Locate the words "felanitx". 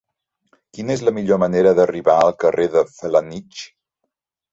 2.95-3.61